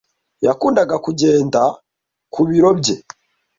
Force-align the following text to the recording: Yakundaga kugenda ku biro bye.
Yakundaga 0.45 0.95
kugenda 1.05 1.61
ku 2.33 2.41
biro 2.47 2.69
bye. 2.79 2.95